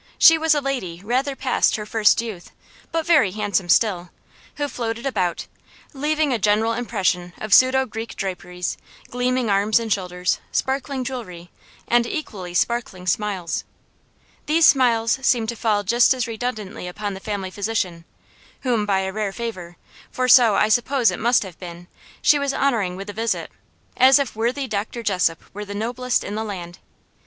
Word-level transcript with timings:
She 0.17 0.35
was 0.35 0.55
a 0.55 0.61
lady 0.61 0.99
rather 1.03 1.35
past 1.35 1.75
her 1.75 1.85
first 1.85 2.19
youth, 2.23 2.49
but 2.91 3.05
very 3.05 3.29
handsome 3.33 3.69
still, 3.69 4.09
who 4.55 4.67
floated 4.67 5.05
about, 5.05 5.45
leaving 5.93 6.33
a 6.33 6.39
general 6.39 6.73
impression 6.73 7.33
of 7.37 7.53
pseudo 7.53 7.85
Greek 7.85 8.15
draperies, 8.15 8.77
gleaming 9.11 9.47
arms 9.47 9.79
and 9.79 9.93
shoulders, 9.93 10.39
sparkling 10.51 11.03
jewellery, 11.03 11.51
and 11.87 12.07
equally 12.07 12.55
sparkling 12.55 13.05
smiles. 13.05 13.63
These 14.47 14.65
smiles 14.65 15.19
seemed 15.21 15.49
to 15.49 15.55
fall 15.55 15.83
just 15.83 16.15
as 16.15 16.25
redundantly 16.25 16.87
upon 16.87 17.13
the 17.13 17.19
family 17.19 17.51
physician, 17.51 18.03
whom 18.61 18.87
by 18.87 19.01
a 19.01 19.13
rare 19.13 19.31
favour 19.31 19.77
for 20.09 20.27
so, 20.27 20.55
I 20.55 20.69
suppose, 20.69 21.11
it 21.11 21.19
must 21.19 21.43
have 21.43 21.59
been 21.59 21.87
she 22.23 22.39
was 22.39 22.55
honouring 22.55 22.95
with 22.95 23.11
a 23.11 23.13
visit, 23.13 23.51
as 23.95 24.17
if 24.17 24.35
worthy 24.35 24.65
Dr. 24.67 25.03
Jessop 25.03 25.43
were 25.53 25.63
the 25.63 25.75
noblest 25.75 26.23
in 26.23 26.33
the 26.33 26.43
land. 26.43 26.79